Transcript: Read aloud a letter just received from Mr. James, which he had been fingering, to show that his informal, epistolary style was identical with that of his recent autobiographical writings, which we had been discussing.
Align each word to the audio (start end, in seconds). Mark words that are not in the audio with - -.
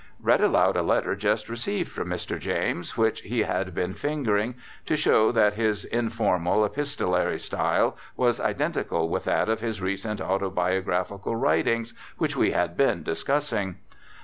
Read 0.19 0.41
aloud 0.41 0.75
a 0.75 0.81
letter 0.81 1.15
just 1.15 1.47
received 1.47 1.91
from 1.91 2.09
Mr. 2.09 2.39
James, 2.39 2.97
which 2.97 3.21
he 3.21 3.41
had 3.41 3.75
been 3.75 3.93
fingering, 3.93 4.55
to 4.83 4.97
show 4.97 5.31
that 5.31 5.53
his 5.53 5.85
informal, 5.85 6.65
epistolary 6.65 7.37
style 7.37 7.95
was 8.17 8.39
identical 8.39 9.09
with 9.09 9.25
that 9.25 9.47
of 9.47 9.59
his 9.59 9.79
recent 9.79 10.19
autobiographical 10.19 11.35
writings, 11.35 11.93
which 12.17 12.35
we 12.35 12.49
had 12.49 12.75
been 12.75 13.03
discussing. 13.03 13.75